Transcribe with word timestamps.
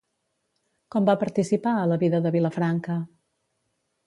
Com 0.95 1.05
va 1.11 1.15
participar 1.25 1.75
a 1.77 1.85
la 1.93 1.99
vida 2.05 2.23
de 2.27 2.33
Vilafranca? 2.37 2.97